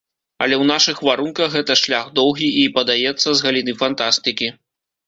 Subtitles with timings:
[0.45, 4.55] Але ў нашых варунках гэта шлях доўгі, і, падаецца, з галіны фантастыкі.